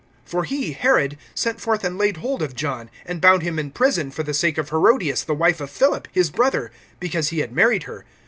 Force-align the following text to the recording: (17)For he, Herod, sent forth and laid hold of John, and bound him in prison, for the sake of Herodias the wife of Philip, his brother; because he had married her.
(17)For 0.27 0.45
he, 0.47 0.71
Herod, 0.71 1.15
sent 1.35 1.61
forth 1.61 1.83
and 1.83 1.95
laid 1.95 2.17
hold 2.17 2.41
of 2.41 2.55
John, 2.55 2.89
and 3.05 3.21
bound 3.21 3.43
him 3.43 3.59
in 3.59 3.69
prison, 3.69 4.09
for 4.09 4.23
the 4.23 4.33
sake 4.33 4.57
of 4.57 4.71
Herodias 4.71 5.23
the 5.25 5.35
wife 5.35 5.61
of 5.61 5.69
Philip, 5.69 6.07
his 6.11 6.31
brother; 6.31 6.71
because 6.99 7.27
he 7.29 7.37
had 7.41 7.51
married 7.53 7.83
her. 7.83 8.03